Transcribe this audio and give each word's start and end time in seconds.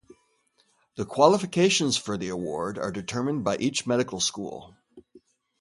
The 0.95 1.05
qualifications 1.05 1.95
for 1.95 2.17
the 2.17 2.29
award 2.29 2.79
are 2.79 2.91
determined 2.91 3.43
by 3.43 3.57
each 3.57 3.85
medical 3.85 4.19
school. 4.19 4.75